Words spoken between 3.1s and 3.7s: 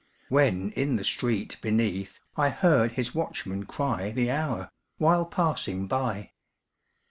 watchman